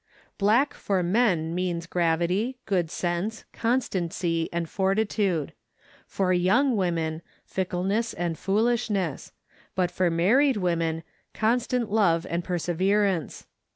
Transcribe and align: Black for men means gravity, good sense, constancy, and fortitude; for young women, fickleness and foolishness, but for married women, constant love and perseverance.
Black 0.39 0.73
for 0.73 1.03
men 1.03 1.53
means 1.53 1.85
gravity, 1.85 2.57
good 2.65 2.89
sense, 2.89 3.45
constancy, 3.53 4.49
and 4.51 4.67
fortitude; 4.67 5.53
for 6.07 6.33
young 6.33 6.75
women, 6.75 7.21
fickleness 7.45 8.11
and 8.15 8.35
foolishness, 8.35 9.31
but 9.75 9.91
for 9.91 10.09
married 10.09 10.57
women, 10.57 11.03
constant 11.35 11.91
love 11.91 12.25
and 12.31 12.43
perseverance. 12.43 13.45